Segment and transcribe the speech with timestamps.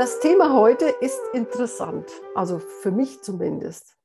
[0.00, 3.98] Das Thema heute ist interessant, also für mich zumindest.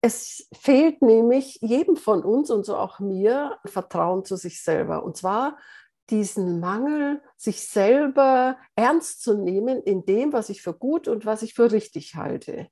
[0.00, 5.04] Es fehlt nämlich jedem von uns und so auch mir Vertrauen zu sich selber.
[5.04, 5.56] Und zwar
[6.10, 11.42] diesen Mangel, sich selber ernst zu nehmen in dem, was ich für gut und was
[11.42, 12.66] ich für richtig halte.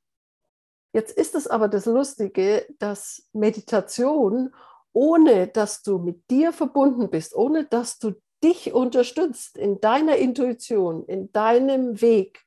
[0.92, 4.52] Jetzt ist es aber das Lustige, dass Meditation,
[4.92, 11.04] ohne dass du mit dir verbunden bist, ohne dass du dich unterstützt in deiner Intuition,
[11.06, 12.44] in deinem Weg,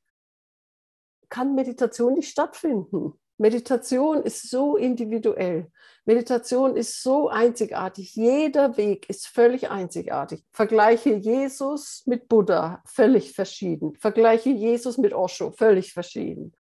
[1.30, 3.20] kann Meditation nicht stattfinden.
[3.38, 5.72] Meditation ist so individuell.
[6.06, 8.16] Meditation ist so einzigartig.
[8.16, 10.46] Jeder Weg ist völlig einzigartig.
[10.52, 13.96] Vergleiche Jesus mit Buddha, völlig verschieden.
[13.96, 16.54] Vergleiche Jesus mit Osho, völlig verschieden.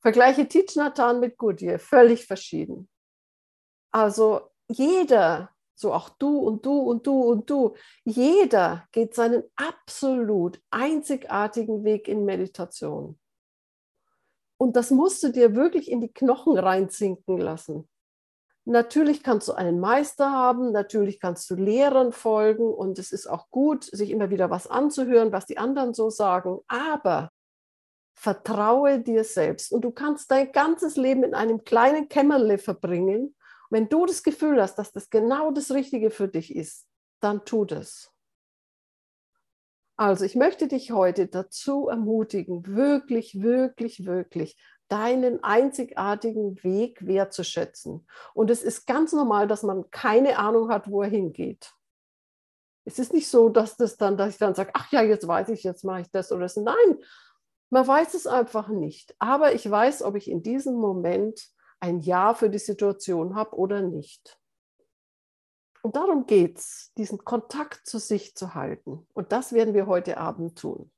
[0.00, 0.76] Vergleiche Thich
[1.20, 2.88] mit Goodyear, völlig verschieden.
[3.92, 7.74] Also jeder so auch du und du und du und du.
[8.04, 13.18] Jeder geht seinen absolut einzigartigen Weg in Meditation.
[14.58, 17.88] Und das musst du dir wirklich in die Knochen reinzinken lassen.
[18.64, 23.50] Natürlich kannst du einen Meister haben, natürlich kannst du Lehrern folgen und es ist auch
[23.50, 26.60] gut, sich immer wieder was anzuhören, was die anderen so sagen.
[26.68, 27.32] Aber
[28.14, 33.34] vertraue dir selbst und du kannst dein ganzes Leben in einem kleinen Kämmerle verbringen
[33.72, 36.86] wenn du das Gefühl hast, dass das genau das Richtige für dich ist,
[37.20, 38.12] dann tu das.
[39.96, 48.06] Also ich möchte dich heute dazu ermutigen, wirklich, wirklich, wirklich deinen einzigartigen Weg wertzuschätzen.
[48.34, 51.72] Und es ist ganz normal, dass man keine Ahnung hat, wo er hingeht.
[52.84, 55.48] Es ist nicht so, dass, das dann, dass ich dann sage, ach ja, jetzt weiß
[55.48, 56.56] ich, jetzt mache ich das oder das.
[56.56, 56.98] Nein,
[57.70, 59.14] man weiß es einfach nicht.
[59.18, 61.48] Aber ich weiß, ob ich in diesem Moment
[61.82, 64.38] ein Ja für die Situation habe oder nicht.
[65.82, 69.04] Und darum geht es, diesen Kontakt zu sich zu halten.
[69.14, 70.92] Und das werden wir heute Abend tun.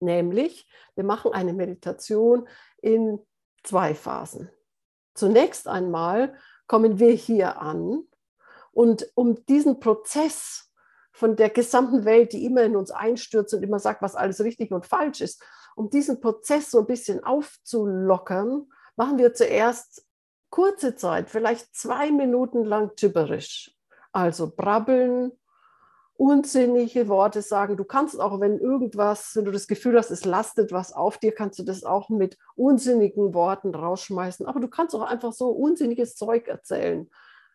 [0.00, 2.48] Nämlich, wir machen eine Meditation
[2.80, 3.20] in
[3.62, 4.50] zwei Phasen.
[5.12, 6.34] Zunächst einmal
[6.66, 8.04] kommen wir hier an
[8.72, 10.72] und um diesen Prozess
[11.12, 14.72] von der gesamten Welt, die immer in uns einstürzt und immer sagt, was alles richtig
[14.72, 15.42] und falsch ist,
[15.76, 18.66] um diesen Prozess so ein bisschen aufzulockern
[18.96, 20.06] machen wir zuerst
[20.50, 23.74] kurze Zeit, vielleicht zwei Minuten lang gibberisch.
[24.12, 25.32] Also brabbeln,
[26.16, 27.76] unsinnige Worte sagen.
[27.76, 31.32] Du kannst auch, wenn irgendwas, wenn du das Gefühl hast, es lastet was auf dir,
[31.32, 34.46] kannst du das auch mit unsinnigen Worten rausschmeißen.
[34.46, 37.10] Aber du kannst auch einfach so unsinniges Zeug erzählen.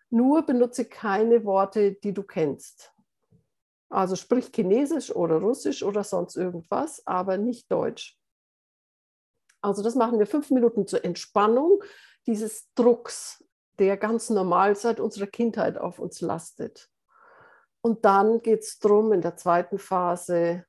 [0.10, 2.92] Nur benutze keine Worte, die du kennst.
[3.90, 8.19] Also sprich Chinesisch oder Russisch oder sonst irgendwas, aber nicht Deutsch.
[9.62, 11.84] Also das machen wir fünf Minuten zur Entspannung
[12.28, 13.44] dieses Drucks,
[13.80, 16.90] der ganz normal seit unserer Kindheit auf uns lastet.
[17.82, 20.66] Und dann geht es darum, in der zweiten Phase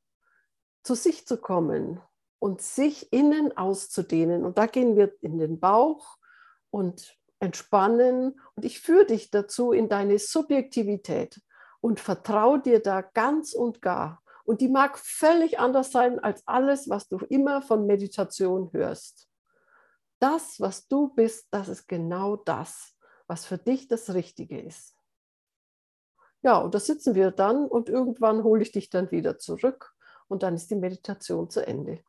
[0.83, 2.01] zu sich zu kommen
[2.39, 4.45] und sich innen auszudehnen.
[4.45, 6.17] Und da gehen wir in den Bauch
[6.71, 8.41] und entspannen.
[8.55, 11.41] Und ich führe dich dazu in deine Subjektivität
[11.81, 14.23] und vertraue dir da ganz und gar.
[14.51, 19.29] Und die mag völlig anders sein als alles, was du immer von Meditation hörst.
[20.19, 22.97] Das, was du bist, das ist genau das,
[23.29, 24.97] was für dich das Richtige ist.
[26.43, 29.95] Ja, und da sitzen wir dann und irgendwann hole ich dich dann wieder zurück
[30.27, 32.03] und dann ist die Meditation zu Ende.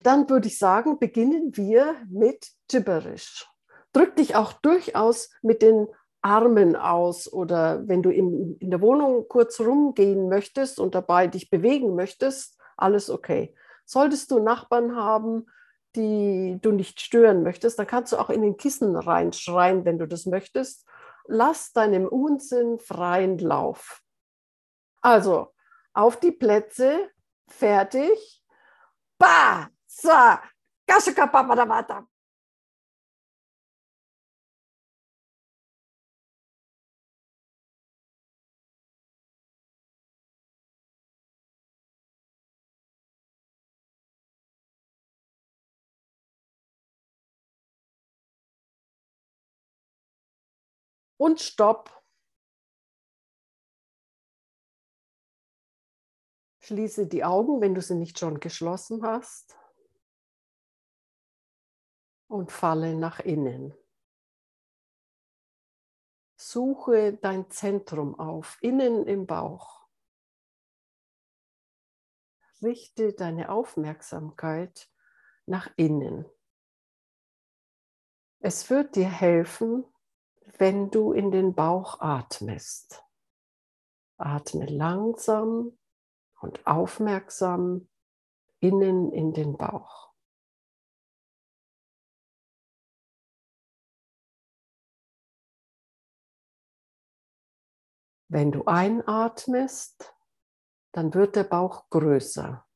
[0.00, 3.48] Dann würde ich sagen, beginnen wir mit Gibberish.
[3.94, 5.88] Drück dich auch durchaus mit den
[6.26, 11.50] Armen aus oder wenn du in, in der Wohnung kurz rumgehen möchtest und dabei dich
[11.50, 13.54] bewegen möchtest, alles okay.
[13.84, 15.46] Solltest du Nachbarn haben,
[15.94, 20.06] die du nicht stören möchtest, dann kannst du auch in den Kissen reinschreien, wenn du
[20.08, 20.84] das möchtest.
[21.26, 24.02] Lass deinem Unsinn freien Lauf.
[25.00, 25.54] Also
[25.94, 27.08] auf die Plätze,
[27.46, 28.42] fertig.
[29.16, 30.42] Ba, sa,
[30.88, 32.04] kashakapapadamata.
[51.26, 51.90] Und Stopp.
[56.60, 59.58] Schließe die Augen, wenn du sie nicht schon geschlossen hast.
[62.28, 63.74] Und falle nach innen.
[66.36, 69.88] Suche dein Zentrum auf, innen im Bauch.
[72.62, 74.88] Richte deine Aufmerksamkeit
[75.44, 76.24] nach innen.
[78.38, 79.84] Es wird dir helfen,
[80.58, 83.04] wenn du in den Bauch atmest.
[84.16, 85.78] Atme langsam
[86.40, 87.88] und aufmerksam
[88.60, 90.12] innen in den Bauch.
[98.28, 100.14] Wenn du einatmest,
[100.92, 102.66] dann wird der Bauch größer.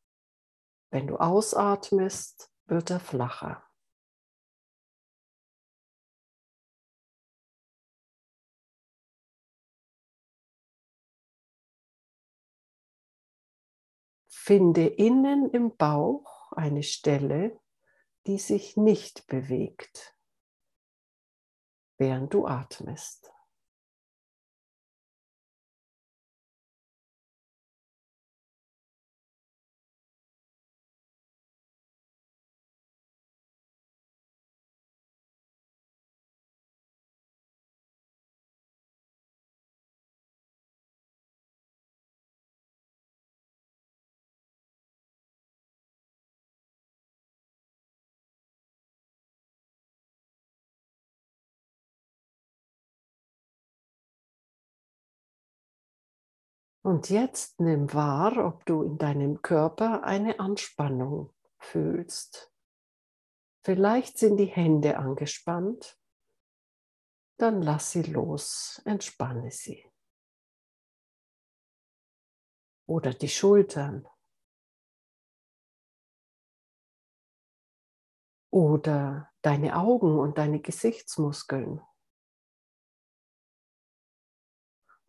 [0.91, 3.70] Wenn du ausatmest, wird er flacher.
[14.33, 17.59] Finde innen im Bauch eine Stelle,
[18.27, 20.17] die sich nicht bewegt,
[21.99, 23.33] während du atmest.
[56.83, 62.51] Und jetzt nimm wahr, ob du in deinem Körper eine Anspannung fühlst.
[63.63, 65.99] Vielleicht sind die Hände angespannt.
[67.37, 69.85] Dann lass sie los, entspanne sie.
[72.87, 74.07] Oder die Schultern.
[78.51, 81.81] Oder deine Augen und deine Gesichtsmuskeln.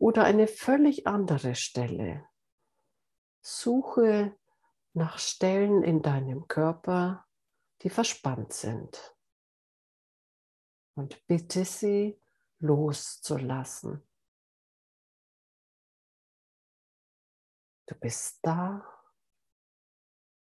[0.02, 2.28] Oder eine völlig andere Stelle.
[3.40, 4.36] Suche
[4.94, 7.24] nach Stellen in deinem Körper,
[7.82, 9.16] die verspannt sind.
[10.96, 12.20] Und bitte sie
[12.58, 14.04] loszulassen.
[17.86, 18.84] Du bist da.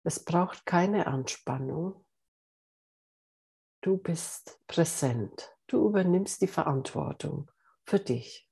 [0.05, 2.07] Es braucht keine Anspannung.
[3.81, 5.57] Du bist präsent.
[5.67, 7.51] Du übernimmst die Verantwortung
[7.83, 8.50] für dich.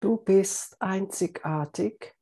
[0.00, 2.16] Du bist einzigartig,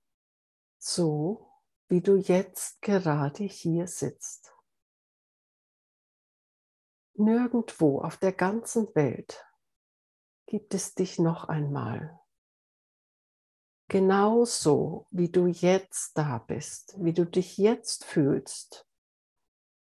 [0.78, 1.48] so
[1.86, 4.52] wie du jetzt gerade hier sitzt.
[7.14, 9.46] Nirgendwo auf der ganzen Welt
[10.46, 12.20] gibt es dich noch einmal.
[13.86, 18.88] Genauso wie du jetzt da bist, wie du dich jetzt fühlst,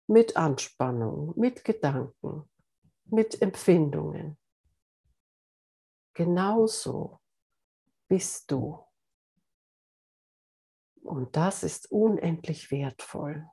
[0.07, 2.49] mit Anspannung, mit Gedanken,
[3.07, 4.39] mit Empfindungen.
[6.13, 7.21] Genauso
[8.09, 8.85] bist du.
[11.03, 13.49] Und das ist unendlich wertvoll.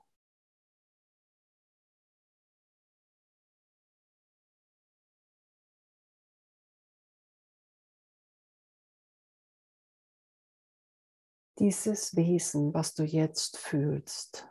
[11.59, 14.49] Dieses Wesen, was du jetzt fühlst,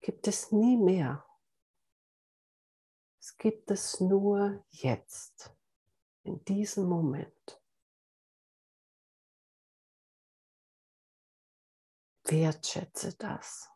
[0.00, 1.24] gibt es nie mehr.
[3.18, 5.52] Es gibt es nur jetzt,
[6.22, 7.60] in diesem Moment.
[12.30, 13.70] Wertschätze das.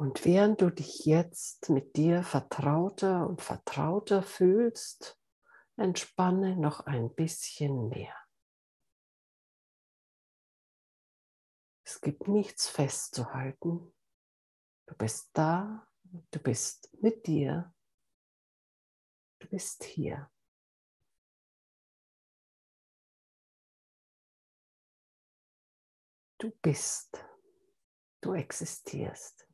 [0.00, 5.18] Und während du dich jetzt mit dir vertrauter und vertrauter fühlst,
[5.76, 8.14] entspanne noch ein bisschen mehr.
[12.00, 13.92] Es gibt nichts festzuhalten.
[14.86, 15.86] Du bist da,
[16.30, 17.74] du bist mit dir,
[19.38, 20.30] du bist hier.
[26.38, 27.22] Du bist,
[28.22, 29.49] du existierst.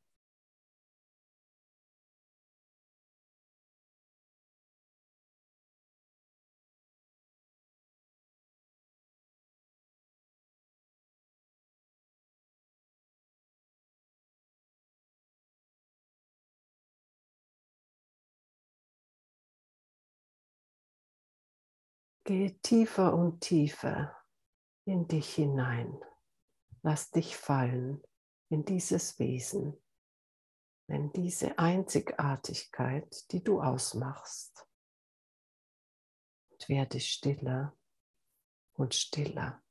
[22.27, 24.13] Gehe tiefer und tiefer
[24.85, 25.97] in dich hinein.
[26.83, 28.03] Lass dich fallen
[28.49, 29.81] in dieses Wesen.
[30.89, 34.67] Wenn diese Einzigartigkeit, die du ausmachst,
[36.51, 37.77] und werde stiller
[38.75, 39.63] und stiller.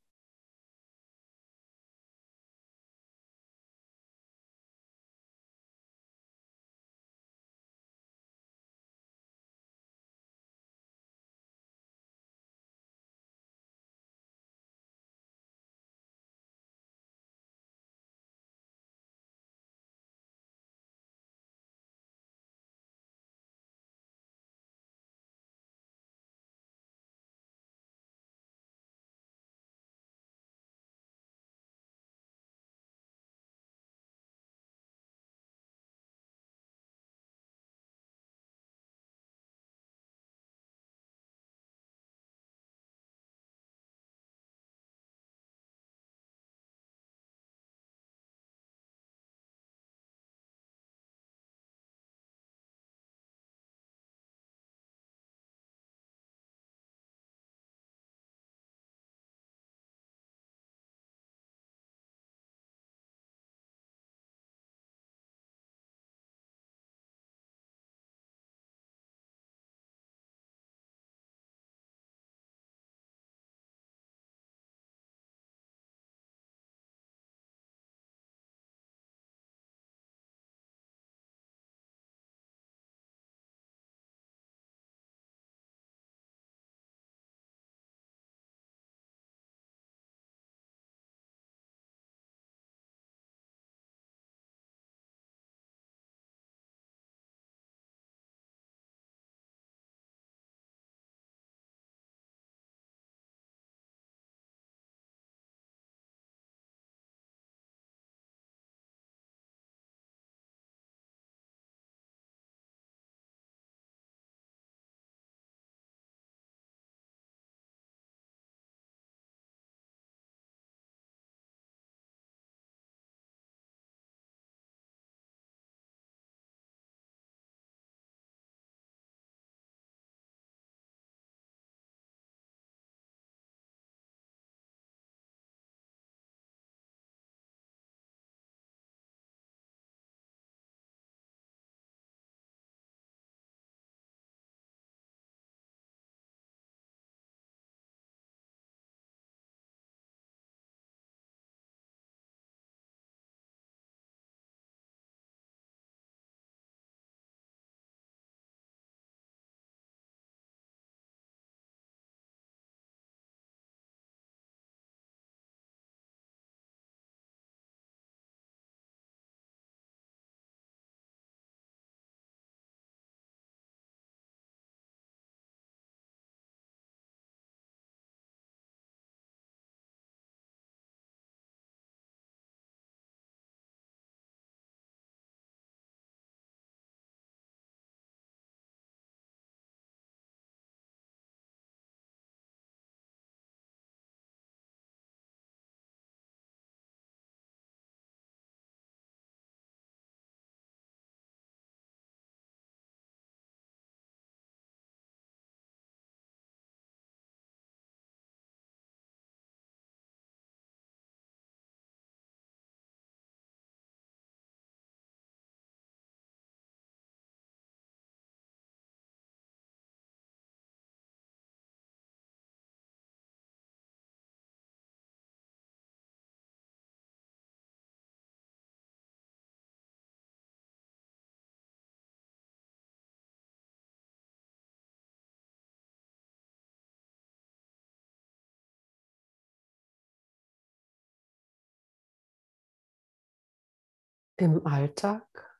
[244.38, 245.60] Im Alltag,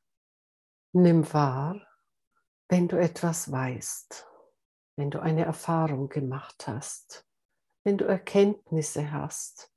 [0.92, 1.80] nimm wahr,
[2.68, 4.26] wenn du etwas weißt,
[4.96, 7.26] wenn du eine Erfahrung gemacht hast,
[7.84, 9.72] wenn du Erkenntnisse hast,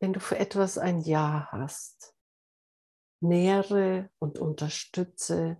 [0.00, 2.14] wenn du für etwas ein Ja hast.
[3.20, 5.56] Nähere und unterstütze,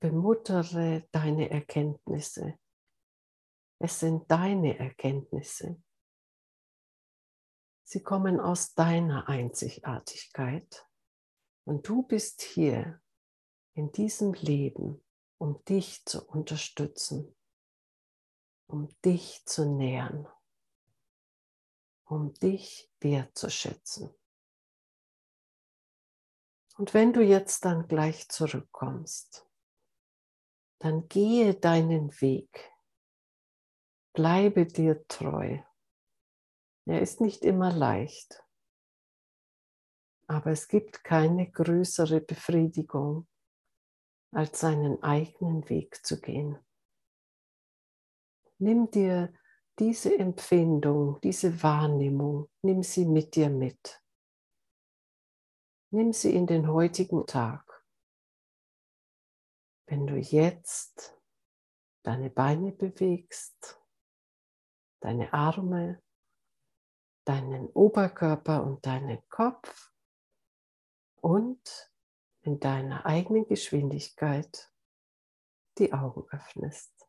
[0.00, 2.58] bemuttere deine Erkenntnisse.
[3.78, 5.82] Es sind deine Erkenntnisse.
[7.84, 10.86] Sie kommen aus deiner Einzigartigkeit.
[11.64, 13.00] Und du bist hier
[13.74, 15.04] in diesem Leben,
[15.38, 17.34] um dich zu unterstützen,
[18.66, 20.28] um dich zu nähern,
[22.04, 24.14] um dich wertzuschätzen.
[26.76, 29.46] Und wenn du jetzt dann gleich zurückkommst,
[30.78, 32.72] dann gehe deinen Weg.
[34.14, 35.60] Bleibe dir treu.
[36.86, 38.44] Er ist nicht immer leicht,
[40.32, 43.28] aber es gibt keine größere Befriedigung,
[44.32, 46.58] als seinen eigenen Weg zu gehen.
[48.58, 49.32] Nimm dir
[49.78, 54.02] diese Empfindung, diese Wahrnehmung, nimm sie mit dir mit.
[55.90, 57.84] Nimm sie in den heutigen Tag.
[59.86, 61.20] Wenn du jetzt
[62.04, 63.78] deine Beine bewegst,
[65.00, 66.02] deine Arme,
[67.26, 69.91] deinen Oberkörper und deinen Kopf
[71.22, 71.90] und
[72.42, 74.70] in deiner eigenen Geschwindigkeit
[75.78, 77.01] die Augen öffnest.